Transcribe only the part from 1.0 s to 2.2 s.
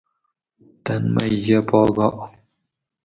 مئ یہ پا گا